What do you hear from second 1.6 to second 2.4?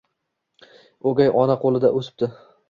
qo'lida o'sibdi.